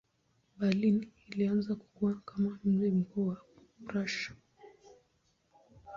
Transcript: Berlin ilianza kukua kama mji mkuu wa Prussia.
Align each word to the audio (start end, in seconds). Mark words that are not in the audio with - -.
Berlin 0.59 1.07
ilianza 1.27 1.75
kukua 1.75 2.21
kama 2.25 2.59
mji 2.63 2.91
mkuu 2.91 3.27
wa 3.27 3.41
Prussia. 3.87 4.35